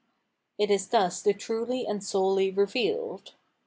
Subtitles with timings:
[0.57, 3.35] It is thus the truly and solely revealed.